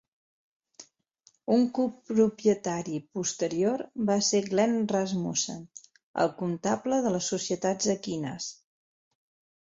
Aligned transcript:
Un 1.55 1.65
copropietari 1.79 2.95
posterior 3.17 3.83
va 4.07 4.15
ser 4.27 4.41
Glenn 4.45 4.73
Rasmussen, 4.95 5.59
el 6.23 6.31
comptable 6.39 6.99
de 7.07 7.11
les 7.17 7.29
societats 7.35 7.91
equines. 7.95 8.49